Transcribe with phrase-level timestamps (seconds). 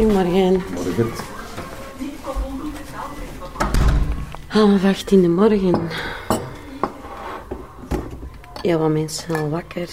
[0.00, 0.62] Goedemorgen.
[0.74, 1.10] Morgen.
[4.46, 5.88] Half acht in de morgen.
[8.62, 9.88] Heel wat mensen al wakker.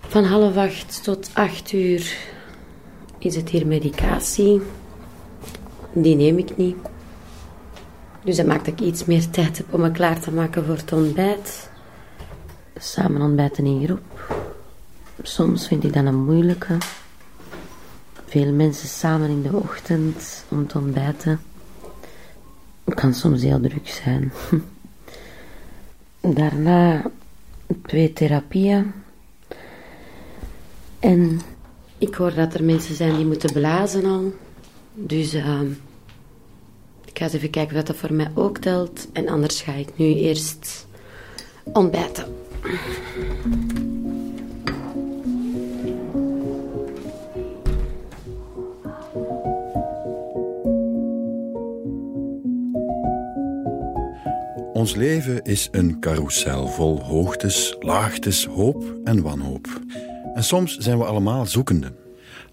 [0.00, 2.16] Van half acht tot acht uur
[3.18, 4.62] is het hier medicatie.
[5.92, 6.76] Die neem ik niet.
[8.24, 10.76] Dus dat maakt dat ik iets meer tijd heb om me klaar te maken voor
[10.76, 11.70] het ontbijt.
[12.76, 14.34] Samen ontbijten in groep.
[15.22, 16.76] Soms vind ik dat een moeilijke.
[18.32, 21.40] Veel mensen samen in de ochtend om te ontbijten.
[22.84, 24.32] Het kan soms heel druk zijn.
[26.38, 27.10] Daarna
[27.86, 28.92] twee therapieën.
[30.98, 31.40] En
[31.98, 34.32] ik hoor dat er mensen zijn die moeten blazen al.
[34.94, 35.60] Dus uh,
[37.04, 39.08] ik ga eens even kijken of dat voor mij ook telt.
[39.12, 40.86] En anders ga ik nu eerst
[41.64, 42.26] ontbijten.
[54.82, 59.80] Ons leven is een carousel vol hoogtes, laagtes, hoop en wanhoop.
[60.34, 61.92] En soms zijn we allemaal zoekende.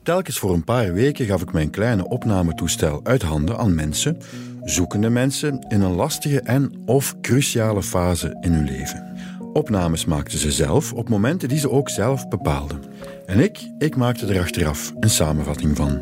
[0.03, 4.17] Telkens voor een paar weken gaf ik mijn kleine opnametoestel uit handen aan mensen,
[4.63, 9.17] zoekende mensen in een lastige en of cruciale fase in hun leven.
[9.53, 12.83] Opnames maakten ze zelf op momenten die ze ook zelf bepaalden.
[13.25, 15.99] En ik, ik maakte er achteraf een samenvatting van.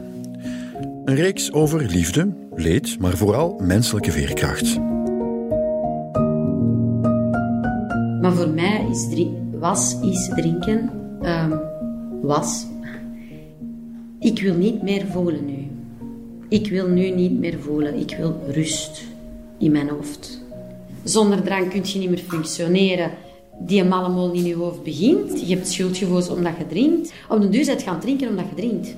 [1.06, 4.80] Een reeks over liefde, leed, maar vooral menselijke veerkracht.
[8.22, 9.26] Maar voor mij is
[9.60, 10.90] was is drinken
[11.24, 11.60] um,
[12.22, 12.66] was.
[14.20, 15.68] Ik wil niet meer voelen nu.
[16.50, 18.00] Ik wil nu niet meer voelen.
[18.00, 19.04] Ik wil rust
[19.60, 20.42] in mijn hoofd.
[21.04, 23.12] Zonder drank kun je niet meer functioneren.
[23.60, 25.48] Die mallemol in je hoofd begint.
[25.48, 27.14] Je hebt schuldgevoelens omdat je drinkt.
[27.30, 28.96] Op de duur gaan drinken omdat je drinkt.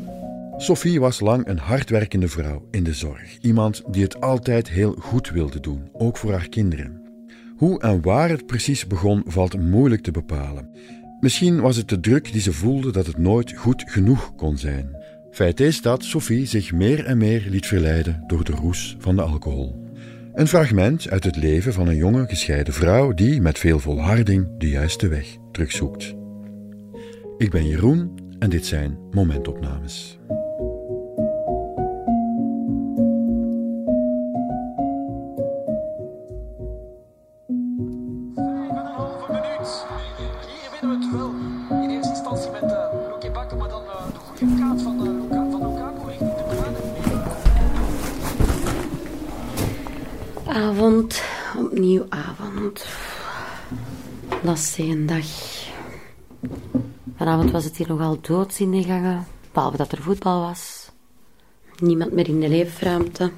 [0.58, 3.38] Sophie was lang een hardwerkende vrouw in de zorg.
[3.42, 7.09] Iemand die het altijd heel goed wilde doen, ook voor haar kinderen.
[7.60, 10.70] Hoe en waar het precies begon valt moeilijk te bepalen.
[11.20, 14.98] Misschien was het de druk die ze voelde dat het nooit goed genoeg kon zijn.
[15.32, 19.22] Feit is dat Sophie zich meer en meer liet verleiden door de roes van de
[19.22, 19.88] alcohol.
[20.34, 24.70] Een fragment uit het leven van een jonge gescheiden vrouw die met veel volharding de
[24.70, 26.16] juiste weg terugzoekt.
[27.38, 30.20] Ik ben Jeroen en dit zijn momentopnames.
[54.50, 55.26] Lastige dag.
[57.16, 60.92] Vanavond was het hier nogal doods in de gangen, behalve dat er voetbal was.
[61.78, 63.32] Niemand meer in de leefruimte.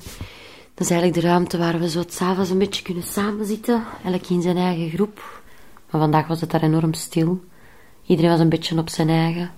[0.74, 4.42] Dat is eigenlijk de ruimte waar we zo s'avonds een beetje kunnen samenzitten, elk in
[4.42, 5.42] zijn eigen groep.
[5.90, 7.44] Maar vandaag was het daar enorm stil.
[8.06, 9.52] Iedereen was een beetje op zijn eigen.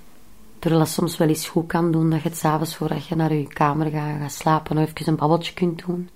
[0.60, 3.34] Terwijl dat soms wel eens goed kan doen dat je het s'avonds voordat je naar
[3.34, 6.10] je kamer gaat, gaat slapen, nog even een babbeltje kunt doen.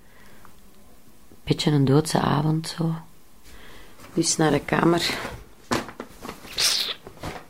[1.44, 2.94] Beetje een doodse avond zo.
[4.18, 5.18] Dus naar de kamer.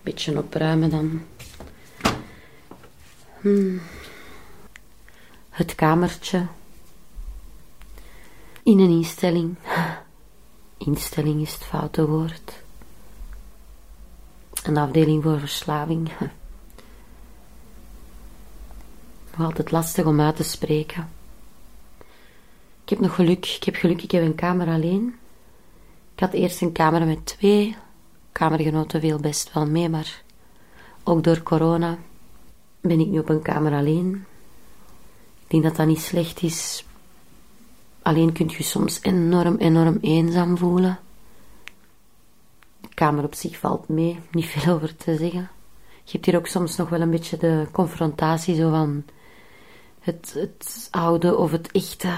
[0.01, 1.21] Beetje opruimen dan.
[3.41, 3.81] Hmm.
[5.49, 6.45] Het kamertje.
[8.63, 9.55] In een instelling.
[10.77, 12.53] Instelling is het foute woord.
[14.63, 16.11] Een afdeling voor verslaving.
[19.35, 21.09] Nog altijd lastig om uit te spreken.
[22.83, 23.45] Ik heb nog geluk.
[23.45, 25.15] Ik heb geluk, ik heb een kamer alleen.
[26.17, 27.75] Ik had eerst een kamer met twee.
[28.31, 30.23] Kamergenoten veel best wel mee, maar
[31.03, 31.97] ook door corona
[32.81, 34.25] ben ik nu op een kamer alleen.
[35.41, 36.85] Ik denk dat dat niet slecht is.
[38.01, 40.99] Alleen kunt je soms enorm, enorm eenzaam voelen.
[42.81, 45.49] De kamer op zich valt mee, niet veel over te zeggen.
[46.03, 49.03] Je hebt hier ook soms nog wel een beetje de confrontatie zo van
[49.99, 52.13] het, het oude of het echte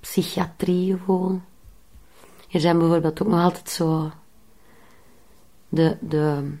[0.00, 1.40] psychiatriegevoel.
[2.54, 4.10] Er zijn bijvoorbeeld ook nog altijd zo
[5.68, 6.52] de, de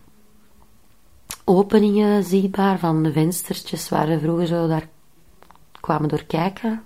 [1.44, 4.88] openingen zichtbaar van de venstertjes waar we vroeger zo daar
[5.80, 6.84] kwamen door kijken.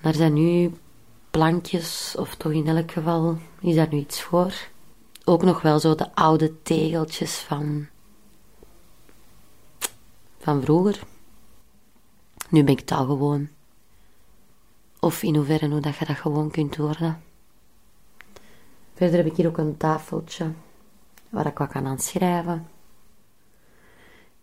[0.00, 0.72] Daar zijn nu
[1.30, 4.54] plankjes, of toch in elk geval is daar nu iets voor.
[5.24, 7.86] Ook nog wel zo de oude tegeltjes van,
[10.38, 11.00] van vroeger.
[12.48, 13.48] Nu ben ik het al gewoon.
[15.00, 17.22] Of in hoeverre hoe dat je dat gewoon kunt worden.
[18.94, 20.52] Verder heb ik hier ook een tafeltje
[21.28, 22.68] waar ik wat kan aan schrijven.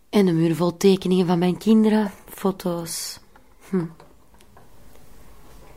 [0.08, 3.20] En een muur vol tekeningen van mijn kinderen, foto's.
[3.68, 3.84] Hm.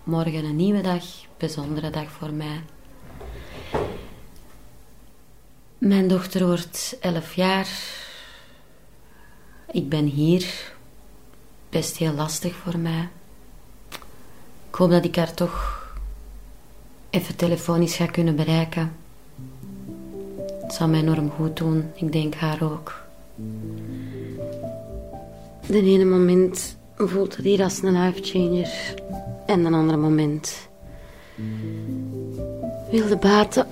[0.04, 1.04] Morgen een nieuwe dag,
[1.38, 2.64] bijzondere dag voor mij.
[5.78, 7.68] Mijn dochter wordt elf jaar.
[9.72, 10.74] Ik ben hier.
[11.70, 13.10] Best heel lastig voor mij.
[14.70, 15.75] Ik hoop dat ik haar toch
[17.16, 18.92] even telefonisch ga kunnen bereiken.
[20.62, 21.84] Het zal mij enorm goed doen.
[21.94, 23.04] Ik denk haar ook.
[25.68, 28.70] De ene moment voelt het hier als een life changer.
[29.46, 30.68] En een andere moment
[32.92, 33.68] wilde baten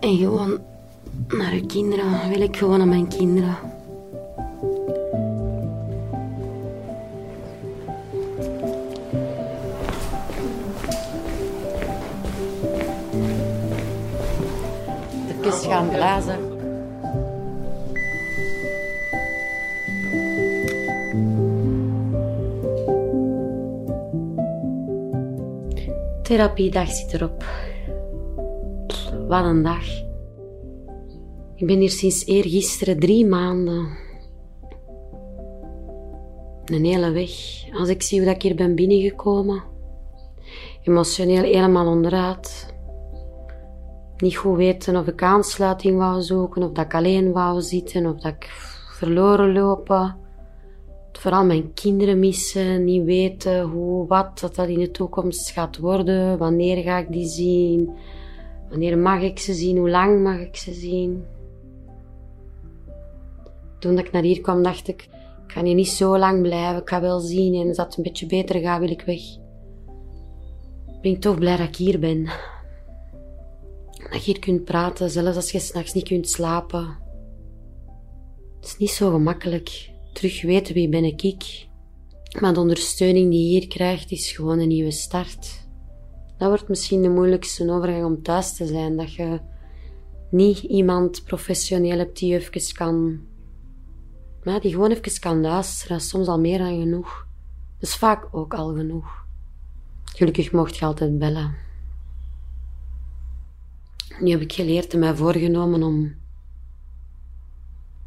[0.00, 0.58] en gewoon
[1.28, 2.28] naar uw kinderen.
[2.28, 3.56] Wil ik gewoon aan mijn kinderen.
[15.70, 16.38] Gaan blazen.
[26.22, 27.44] Therapiedag zit erop.
[29.28, 29.86] Wat een dag.
[31.54, 33.88] Ik ben hier sinds eergisteren drie maanden.
[36.64, 37.30] Een hele weg.
[37.72, 39.62] Als ik zie hoe ik hier ben binnengekomen.
[40.82, 42.74] Emotioneel helemaal onderuit.
[44.20, 48.20] Niet goed weten of ik aansluiting wou zoeken, of dat ik alleen wou zitten, of
[48.20, 48.44] dat ik
[48.92, 50.16] verloren lopen.
[51.12, 56.38] Vooral mijn kinderen missen, niet weten hoe, wat dat, dat in de toekomst gaat worden.
[56.38, 57.90] Wanneer ga ik die zien?
[58.68, 59.76] Wanneer mag ik ze zien?
[59.76, 61.24] Hoe lang mag ik ze zien?
[63.78, 65.02] Toen ik naar hier kwam, dacht ik,
[65.46, 66.80] ik ga hier niet zo lang blijven.
[66.80, 69.20] Ik ga wel zien en als dat een beetje beter gaat, wil ik weg.
[71.02, 72.30] Ben ik toch blij dat ik hier ben.
[74.10, 76.98] Dat je hier kunt praten, zelfs als je s'nachts niet kunt slapen.
[78.60, 79.90] Het is niet zo gemakkelijk.
[80.12, 81.68] Terug weten wie ben ik ik.
[82.40, 85.68] Maar de ondersteuning die je hier krijgt, is gewoon een nieuwe start.
[86.38, 88.96] Dat wordt misschien de moeilijkste overgang om thuis te zijn.
[88.96, 89.40] Dat je
[90.30, 93.20] niet iemand professioneel hebt die je even kan
[94.42, 97.26] ja, die gewoon even kan luisteren, is soms al meer dan genoeg.
[97.78, 99.24] Dus vaak ook al genoeg.
[100.04, 101.54] Gelukkig mocht je altijd bellen.
[104.18, 106.14] Nu heb ik geleerd en mij voorgenomen om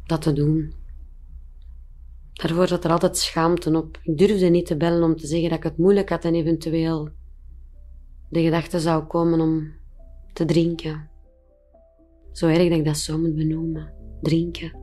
[0.06, 0.74] dat te doen.
[2.32, 3.98] Daarvoor zat er altijd schaamte op.
[4.02, 7.08] Ik durfde niet te bellen om te zeggen dat ik het moeilijk had en eventueel
[8.28, 9.72] de gedachte zou komen om
[10.32, 11.08] te drinken.
[12.32, 13.92] Zo erg dat ik dat zo moet benoemen.
[14.22, 14.82] Drinken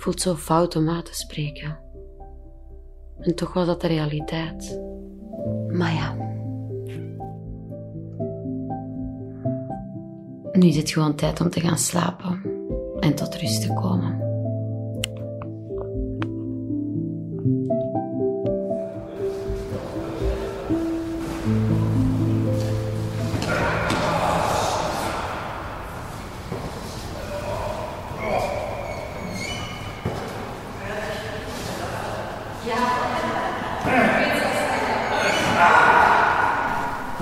[0.00, 1.78] voelt zo fout om uit te spreken.
[3.18, 4.80] En toch was dat de realiteit.
[5.68, 6.29] Maar ja.
[10.52, 12.42] Nu is het gewoon tijd om te gaan slapen
[13.00, 14.28] en tot rust te komen.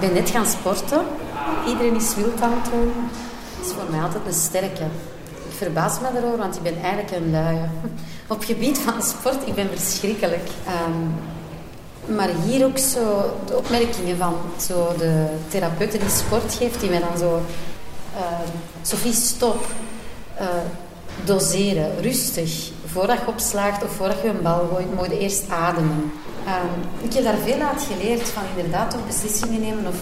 [0.00, 1.27] Ik ben net gaan sporten.
[1.66, 2.92] Iedereen is wild aan het doen.
[3.56, 4.84] Dat is voor mij altijd een sterke.
[5.48, 7.68] Ik verbaas me erover, want ik ben eigenlijk een luie.
[8.34, 10.48] Op gebied van sport, ik ben verschrikkelijk.
[10.86, 11.14] Um,
[12.16, 17.00] maar hier ook zo de opmerkingen van zo de therapeuten die sport geeft, die mij
[17.00, 17.42] dan zo...
[18.16, 18.22] Uh,
[18.82, 19.66] Sophie, stop.
[20.40, 20.46] Uh,
[21.24, 22.70] doseren, rustig.
[22.86, 26.12] Voordat je opslaagt of voordat je een bal gooit, moet je eerst ademen.
[26.46, 29.96] Um, ik heb daar veel uit geleerd, van inderdaad toch beslissingen nemen of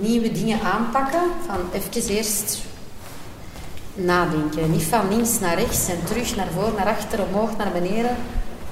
[0.00, 1.22] nieuwe dingen aanpakken.
[1.46, 2.62] Van even eerst
[3.94, 4.70] nadenken.
[4.70, 8.16] Niet van links naar rechts en terug naar voren, naar achter, omhoog, naar beneden.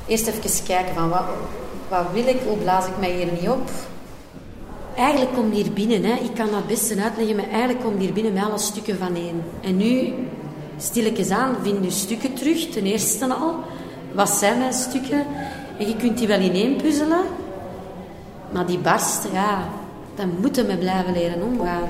[0.07, 1.25] Eerst even kijken van wat,
[1.88, 3.71] wat wil ik, hoe blaas ik mij hier niet op.
[4.97, 6.12] Eigenlijk komt hier binnen, hè.
[6.12, 9.43] ik kan dat best uitleggen, maar eigenlijk komt hier binnen met alle stukken van één.
[9.61, 10.12] En nu,
[10.76, 13.54] stilletjes aan, vind je stukken terug, ten eerste al.
[14.12, 15.26] Wat zijn mijn stukken?
[15.78, 17.25] En je kunt die wel ineen puzzelen,
[18.52, 19.69] maar die barst, ja,
[20.14, 21.88] dan moeten we blijven leren omgaan.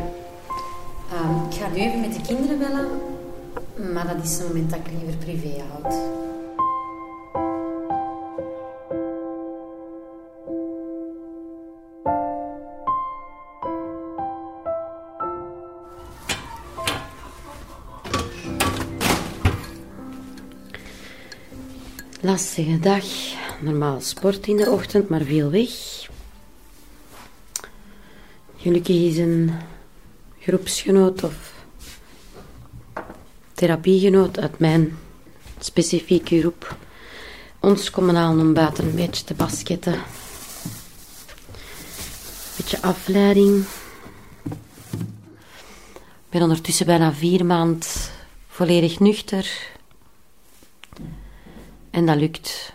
[1.12, 2.88] Um, ik ga nu even met de kinderen bellen,
[3.92, 5.94] maar dat is een moment dat ik liever privé houd.
[22.20, 23.04] Lastige dag.
[23.60, 26.03] Normaal sport in de ochtend, maar veel weg.
[28.64, 29.50] Gelukkig is een
[30.38, 31.64] groepsgenoot of
[33.52, 34.98] therapiegenoot uit mijn
[35.58, 36.76] specifieke groep
[37.60, 39.94] ons komen halen om buiten een beetje te basketten.
[42.56, 43.64] Beetje afleiding.
[45.94, 47.88] Ik ben ondertussen bijna vier maanden
[48.48, 49.68] volledig nuchter.
[51.90, 52.72] En dat lukt.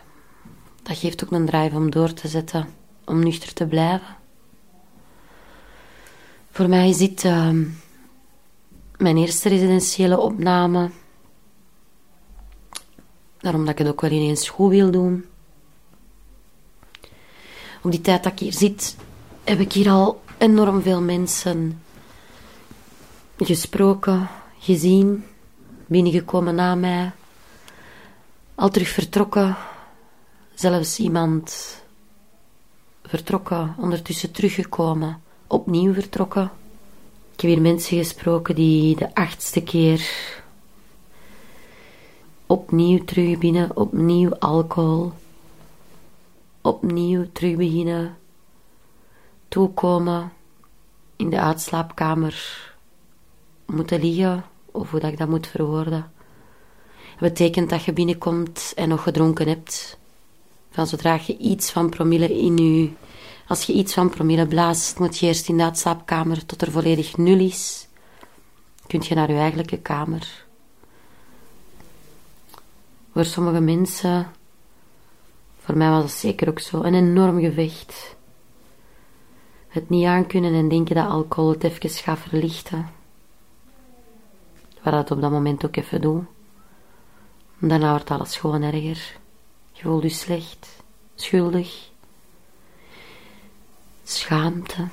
[0.83, 2.73] Dat geeft ook een drive om door te zetten,
[3.05, 4.18] om nuchter te blijven.
[6.59, 7.49] Voor mij is dit uh,
[8.97, 10.89] mijn eerste residentiële opname.
[13.37, 15.25] Daarom dat ik het ook wel ineens goed wil doen.
[17.81, 18.97] Op die tijd dat ik hier zit,
[19.43, 21.81] heb ik hier al enorm veel mensen
[23.37, 25.25] gesproken, gezien,
[25.87, 27.11] binnengekomen na mij,
[28.55, 29.57] al terug vertrokken.
[30.53, 31.75] Zelfs iemand
[33.03, 36.51] vertrokken, ondertussen teruggekomen, opnieuw vertrokken.
[37.33, 40.09] Ik heb hier mensen gesproken die de achtste keer
[42.45, 45.11] opnieuw terug binnen, opnieuw alcohol,
[46.61, 48.17] opnieuw terug beginnen,
[49.47, 50.33] toekomen,
[51.15, 52.67] in de uitslaapkamer
[53.65, 56.11] moeten liggen, of hoe dat ik dat moet verwoorden.
[57.19, 59.97] Dat betekent dat je binnenkomt en nog gedronken hebt.
[60.71, 62.89] Van zodra je iets van promille in je...
[63.49, 67.17] Als je iets van promille blaast, moet je eerst in de uitslaapkamer tot er volledig
[67.17, 67.87] nul is.
[68.87, 70.45] Kunt je naar je eigenlijke kamer.
[73.13, 74.31] Voor sommige mensen,
[75.59, 78.15] voor mij was het zeker ook zo, een enorm gevecht.
[79.67, 82.89] Het niet aankunnen en denken dat alcohol het even gaat verlichten.
[84.83, 86.23] Wat dat op dat moment ook even doet.
[87.59, 89.17] Daarna wordt alles gewoon erger.
[89.71, 90.83] Je voelt je slecht,
[91.15, 91.88] schuldig,
[94.09, 94.87] schaamte.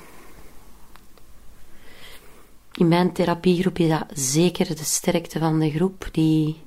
[2.73, 6.61] In mijn therapiegroep is dat zeker de sterkte van de groep die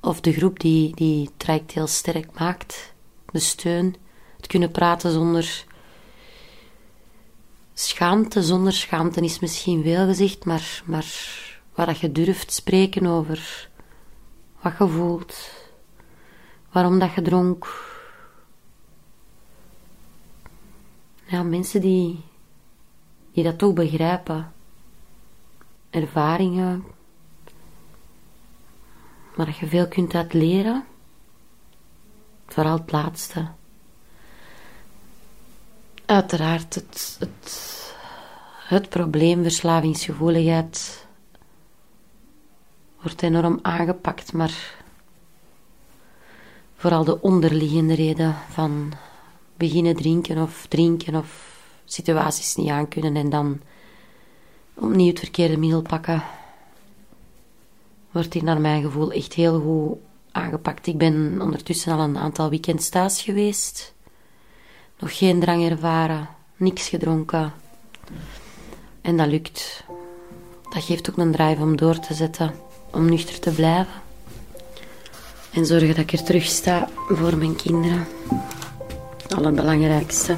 [0.00, 2.92] of de groep die, die traject heel sterk maakt.
[3.26, 3.96] De steun,
[4.36, 5.64] het kunnen praten zonder
[7.74, 8.42] schaamte.
[8.42, 11.06] Zonder schaamte is misschien veel gezegd, maar, maar
[11.74, 13.68] waar dat je durft spreken over
[14.62, 15.50] wat je voelt,
[16.72, 17.89] waarom dat je dronk.
[21.30, 22.24] Ja, mensen die,
[23.32, 24.52] die dat toch begrijpen.
[25.90, 26.84] Ervaringen,
[29.36, 30.84] waar je veel kunt uit leren.
[32.46, 33.48] Vooral het laatste.
[36.06, 37.94] Uiteraard, het, het,
[38.66, 41.06] het probleem verslavingsgevoeligheid
[43.00, 44.82] wordt enorm aangepakt, maar
[46.76, 48.92] vooral de onderliggende reden van
[49.60, 53.60] beginnen drinken of drinken of situaties niet aankunnen en dan
[54.74, 56.22] opnieuw het verkeerde middel pakken
[58.10, 59.98] wordt hier naar mijn gevoel echt heel goed
[60.32, 60.86] aangepakt.
[60.86, 63.94] Ik ben ondertussen al een aantal weekends thuis geweest.
[64.98, 67.52] Nog geen drang ervaren, niks gedronken.
[69.00, 69.84] En dat lukt.
[70.70, 72.54] Dat geeft ook een drive om door te zetten,
[72.92, 73.92] om nuchter te blijven.
[75.52, 78.06] En zorgen dat ik er terug sta voor mijn kinderen.
[79.30, 80.36] Het allerbelangrijkste.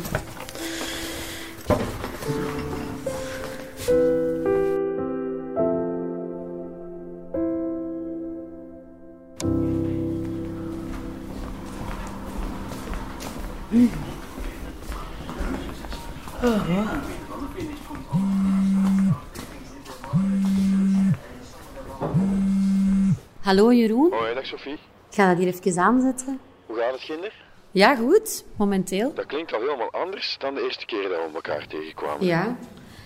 [23.40, 24.12] Hallo Jeroen.
[24.12, 24.72] Hoi, dag Sophie.
[24.72, 24.78] Ik
[25.10, 26.40] ga dat hier even aanzetten.
[26.66, 27.32] Hoe gaat het, kinder?
[27.72, 28.44] Ja, goed.
[28.56, 29.14] Momenteel.
[29.14, 32.26] Dat klinkt al helemaal anders dan de eerste keer dat we elkaar tegenkwamen.
[32.26, 32.58] Ja.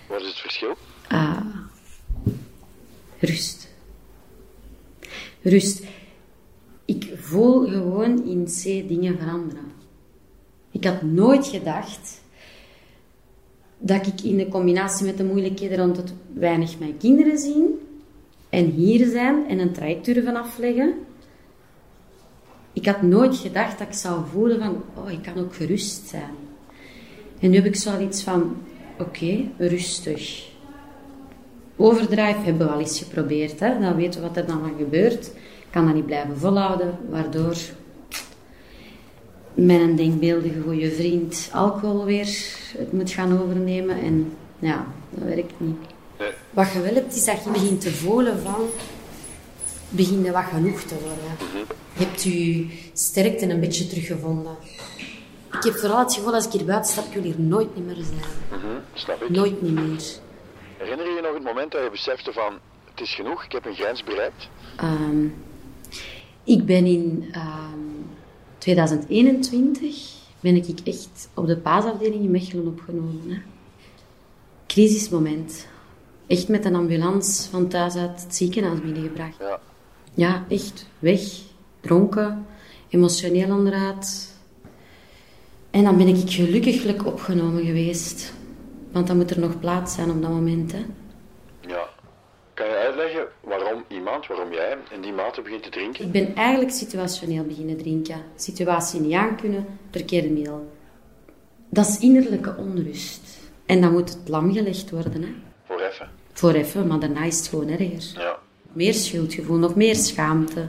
[0.07, 0.75] Wat is het verschil?
[1.07, 1.45] Ah.
[3.19, 3.69] Rust.
[5.41, 5.83] Rust.
[6.85, 9.71] Ik voel gewoon in C dingen veranderen.
[10.71, 12.21] Ik had nooit gedacht
[13.77, 17.79] dat ik in de combinatie met de moeilijkheden rond het weinig mijn kinderen zien
[18.49, 21.06] en hier zijn en een traject durven afleggen.
[22.77, 26.35] Ik had nooit gedacht dat ik zou voelen van, oh, ik kan ook gerust zijn.
[27.39, 28.57] En nu heb ik zoiets van,
[28.99, 30.47] oké, rustig.
[31.75, 33.79] Overdrive hebben we al eens geprobeerd, hè?
[33.79, 35.25] dan weten we wat er dan van gebeurt.
[35.27, 37.55] Ik kan dat niet blijven volhouden, waardoor
[39.53, 42.27] mijn denkbeeldige goede vriend alcohol weer
[42.77, 43.99] het moet gaan overnemen.
[43.99, 45.77] En ja, dat werkt niet.
[46.49, 48.61] Wat je wel hebt, is dat je begint te voelen van...
[49.89, 51.65] Begin je wat genoeg te worden.
[51.67, 54.57] Je hebt je sterkte een beetje teruggevonden.
[55.51, 57.95] Ik heb vooral het gevoel, als ik hier buiten stap, ik wil hier nooit meer
[57.95, 58.61] zijn.
[58.61, 59.29] Mhm, snap ik.
[59.29, 60.03] Nooit niet meer.
[60.77, 62.53] Herinner je je nog het moment dat je besefte van...
[62.91, 64.49] Het is genoeg, ik heb een grens bereikt?
[64.77, 65.25] Ehm,
[66.43, 67.79] ik ben in ehm,
[68.57, 73.21] 2021 ben ik echt op de paasafdeling in Mechelen opgenomen.
[73.27, 73.37] Hè.
[74.67, 75.67] Crisismoment.
[76.27, 79.37] Echt met een ambulance van thuis uit het ziekenhuis binnengebracht.
[79.39, 79.59] Ja.
[80.13, 81.21] Ja, echt weg.
[81.87, 82.45] Dronken,
[82.89, 84.35] emotioneel onderuit.
[85.71, 88.33] En dan ben ik gelukkiglijk opgenomen geweest.
[88.91, 90.71] Want dan moet er nog plaats zijn op dat moment.
[90.71, 90.85] Hè.
[91.67, 91.89] ja.
[92.53, 96.05] Kan je uitleggen waarom iemand, waarom jij in die mate begint te drinken?
[96.05, 98.21] Ik ben eigenlijk situationeel beginnen drinken.
[98.35, 100.71] Situatie niet aankunnen, verkeerde middel.
[101.69, 103.21] Dat is innerlijke onrust.
[103.65, 105.21] En dan moet het lam gelegd worden.
[105.21, 105.29] Hè.
[105.63, 106.09] Voor even.
[106.33, 108.21] Voor even, maar daarna is het gewoon erger.
[108.21, 108.39] Ja.
[108.71, 110.67] Meer schuldgevoel, nog meer schaamte.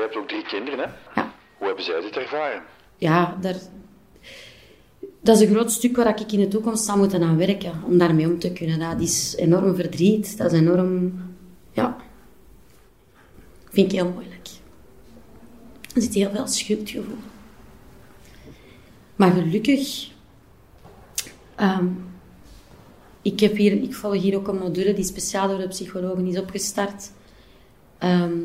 [0.00, 0.84] Je hebt ook drie kinderen, hè?
[1.20, 2.62] Ja, Hoe hebben zij dit ervaren?
[2.96, 3.56] ja daar,
[5.20, 7.72] dat is een groot stuk waar ik in de toekomst zal moeten aan werken.
[7.86, 8.78] Om daarmee om te kunnen.
[8.78, 10.36] Dat is enorm verdriet.
[10.38, 11.22] Dat is enorm...
[11.72, 11.96] Ja.
[13.70, 14.48] Vind ik heel moeilijk.
[15.94, 17.18] Er zit heel veel schuldgevoel.
[19.16, 20.10] Maar gelukkig...
[21.54, 21.86] ehm,
[23.22, 26.38] ik, heb hier, ik volg hier ook een module die speciaal door de psychologen is
[26.38, 27.10] opgestart.
[27.98, 28.38] Ehm,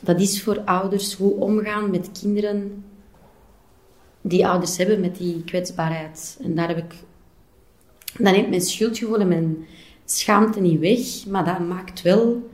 [0.00, 2.84] dat is voor ouders hoe omgaan met kinderen
[4.20, 6.38] die ouders hebben met die kwetsbaarheid.
[6.42, 6.94] En daar heb ik...
[8.18, 9.66] Dat neemt mijn schuldgevoel en mijn
[10.04, 12.50] schaamte niet weg, maar dat maakt wel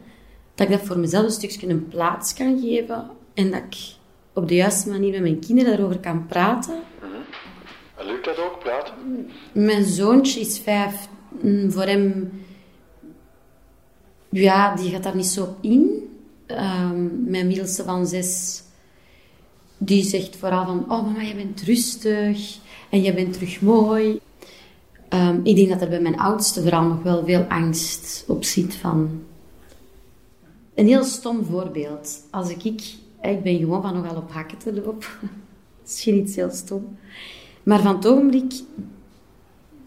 [0.55, 3.77] dat ik dat voor mezelf een stukje een plaats kan geven en dat ik
[4.33, 6.75] op de juiste manier met mijn kinderen daarover kan praten.
[7.97, 8.95] En lukt dat ook, praten?
[9.53, 11.09] Mijn zoontje is vijf.
[11.43, 12.33] Mm, Voor hem...
[14.31, 16.11] Ja, die gaat daar niet zo op in.
[16.47, 18.63] Ehm, mijn middelste van zes...
[19.79, 20.79] Die zegt vooral van...
[20.81, 22.59] Oh, mama, je bent rustig.
[22.91, 24.21] En je bent terug mooi.
[25.09, 28.75] Ehm, ik denk dat er bij mijn oudste vooral nog wel veel angst op zit
[28.75, 29.23] van...
[30.75, 32.27] Een heel stom voorbeeld.
[32.31, 32.65] Als ik...
[32.65, 35.09] Ik, ik ben gewoon van nogal op hakken te lopen.
[35.83, 36.97] Misschien iets heel stom.
[37.63, 38.53] Maar van het ogenblik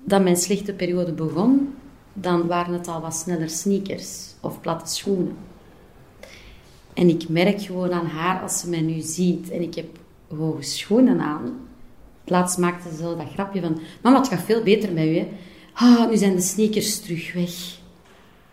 [0.03, 1.73] dat mijn slechte periode begon,
[2.13, 5.35] dan waren het al wat sneller sneakers of platte schoenen.
[6.99, 9.87] En ik merk gewoon aan haar als ze mij nu ziet en ik heb
[10.37, 11.67] hoge schoenen aan.
[12.25, 15.17] Laatst maakte ze zo dat grapje van: Mama, het gaat veel beter met u.
[15.17, 15.27] Hè?
[15.73, 17.51] Ah, nu zijn de sneakers terug weg.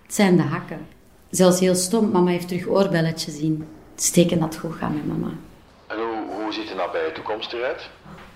[0.02, 0.86] Het zijn de hakken.
[1.30, 3.66] Zelfs heel stom, mama heeft terug oorbelletjes in.
[3.94, 5.32] Het is teken dat goed gaat met mama.
[5.86, 7.90] En hoe, hoe ziet de nabije toekomst eruit?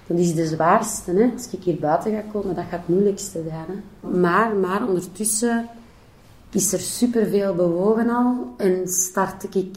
[0.06, 1.12] Dat is de zwaarste.
[1.12, 1.30] Hè?
[1.32, 3.66] Als ik hier buiten ga komen, dat gaat het moeilijkste zijn.
[3.68, 4.08] Hè?
[4.18, 5.68] Maar, maar ondertussen
[6.50, 8.54] is er superveel bewogen al.
[8.56, 9.76] En start ik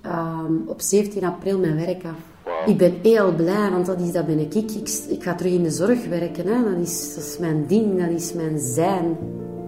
[0.00, 2.30] ehm, op 17 april mijn werk af.
[2.66, 4.54] Ik ben heel blij, want dat, is, dat ben ik.
[4.54, 4.70] ik.
[4.70, 6.46] Ik, ik ga terug in de zorg werken.
[6.46, 6.62] Hè?
[6.70, 9.16] Dat, is, dat is mijn ding, dat is mijn zijn.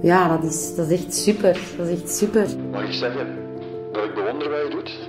[0.03, 1.61] Ja, dat is, dat is echt super.
[1.77, 2.47] Dat is echt super.
[2.71, 3.27] Mag ik zeggen
[3.93, 5.09] dat ik bewonder wat je doet?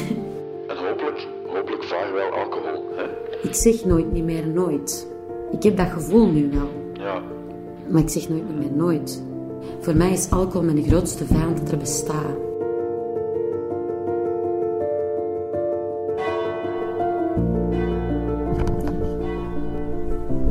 [0.70, 3.04] en hopelijk, hopelijk vaarwel alcohol, hè?
[3.48, 5.06] Ik zeg nooit niet meer nooit.
[5.50, 6.68] Ik heb dat gevoel nu wel.
[6.92, 7.22] Ja.
[7.88, 9.22] Maar ik zeg nooit meer nooit.
[9.80, 12.44] Voor mij is alcohol mijn grootste vijand dat bestaat.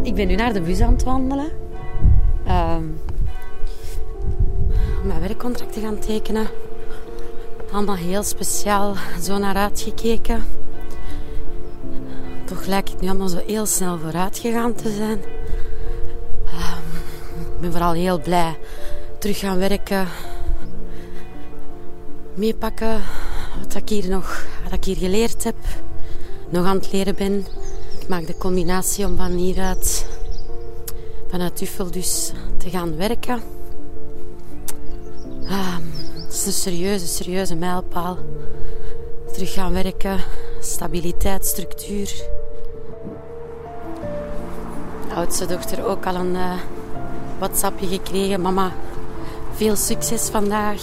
[0.03, 1.51] Ik ben nu naar de bus aan het wandelen.
[2.45, 2.83] Ehm,
[5.01, 6.47] om mijn werkcontract te gaan tekenen.
[7.71, 10.43] Allemaal heel speciaal zo naar uitgekeken.
[12.45, 15.19] Toch lijkt het nu allemaal zo heel snel vooruit gegaan te zijn.
[17.37, 18.57] Ik ben vooral heel blij.
[19.25, 20.07] Terug gaan werken.
[22.33, 23.01] Meepakken
[23.63, 25.55] wat ik hier nog wat ik hier geleerd heb.
[26.49, 27.45] Nog aan het leren ben.
[27.99, 30.07] Ik maak de combinatie om van hieruit,
[31.29, 33.41] vanuit Uffel dus, te gaan werken.
[35.47, 35.77] Ah,
[36.13, 38.17] het is een serieuze, serieuze mijlpaal.
[39.33, 40.19] Terug gaan werken.
[40.59, 42.29] Stabiliteit, structuur.
[45.15, 46.35] Oudste dochter ook al een...
[46.35, 46.59] eh,
[47.37, 48.41] WhatsAppje gekregen.
[48.41, 48.71] Mama,
[49.55, 50.81] veel succes vandaag.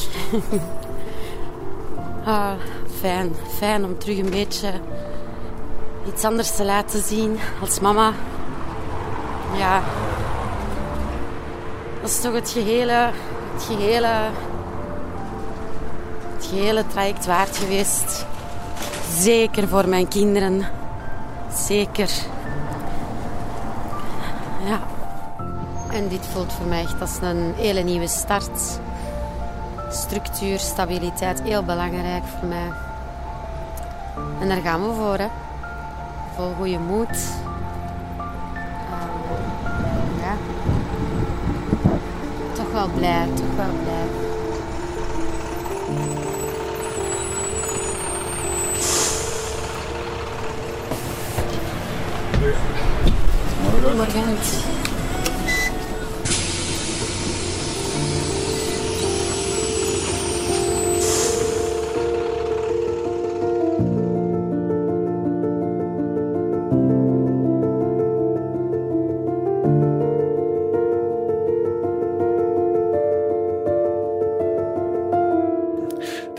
[2.25, 2.53] ah,
[3.01, 3.33] fijn.
[3.57, 4.73] Fijn om terug een beetje
[6.07, 8.13] iets anders te laten zien als mama.
[9.57, 9.83] Ja.
[12.01, 13.11] Dat is toch het gehele,
[13.53, 14.31] het gehele,
[16.35, 18.27] het gehele traject waard geweest.
[19.17, 20.67] Zeker voor mijn kinderen.
[21.55, 22.11] Zeker.
[26.03, 28.81] En dit voelt voor mij echt als een hele nieuwe start.
[29.91, 32.73] Structuur, stabiliteit, heel belangrijk voor mij.
[34.41, 35.27] En daar gaan we voor, hè.
[36.37, 37.17] Vol goede moed.
[38.91, 39.11] Ehm,
[40.21, 40.37] ja.
[42.53, 44.07] Toch wel blij, toch wel blij.
[53.81, 54.72] Goedemorgen.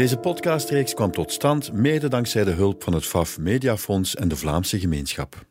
[0.04, 4.36] Deze podcastreeks kwam tot stand mede dankzij de hulp van het FAF Mediafonds en de
[4.36, 5.46] Vlaamse gemeenschap.